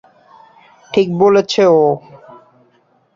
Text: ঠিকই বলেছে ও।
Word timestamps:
ঠিকই 0.91 1.13
বলেছে 1.21 1.63
ও। 1.75 1.81